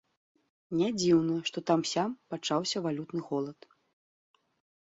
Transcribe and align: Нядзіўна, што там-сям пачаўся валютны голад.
Нядзіўна, 0.79 1.35
што 1.49 1.57
там-сям 1.71 2.09
пачаўся 2.35 2.77
валютны 2.87 3.21
голад. 3.29 3.59